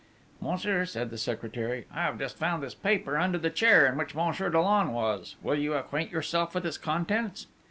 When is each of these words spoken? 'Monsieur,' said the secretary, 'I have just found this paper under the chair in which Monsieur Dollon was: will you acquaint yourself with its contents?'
'Monsieur,' 0.41 0.83
said 0.87 1.11
the 1.11 1.17
secretary, 1.19 1.85
'I 1.93 2.01
have 2.01 2.17
just 2.17 2.35
found 2.35 2.63
this 2.63 2.73
paper 2.73 3.19
under 3.19 3.37
the 3.37 3.51
chair 3.51 3.85
in 3.85 3.99
which 3.99 4.15
Monsieur 4.15 4.49
Dollon 4.49 4.93
was: 4.93 5.35
will 5.43 5.53
you 5.59 5.75
acquaint 5.75 6.09
yourself 6.09 6.55
with 6.55 6.65
its 6.65 6.79
contents?' 6.79 7.45